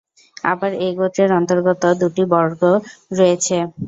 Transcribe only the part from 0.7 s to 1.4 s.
এই গোত্রের